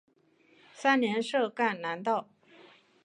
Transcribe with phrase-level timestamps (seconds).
[0.73, 2.27] 三年设赣南道。